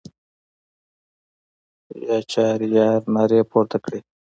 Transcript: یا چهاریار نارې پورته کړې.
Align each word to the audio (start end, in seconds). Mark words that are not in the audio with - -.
یا 2.05 2.17
چهاریار 2.31 3.01
نارې 3.15 3.39
پورته 3.51 3.77
کړې. 3.83 3.99